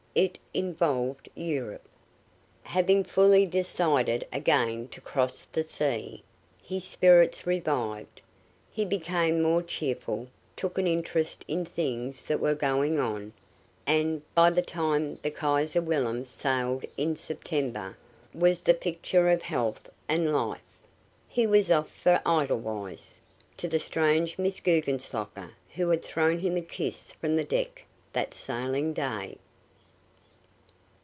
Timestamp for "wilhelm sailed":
15.81-16.83